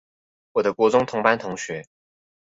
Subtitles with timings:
[0.53, 1.85] 我的國中同班同學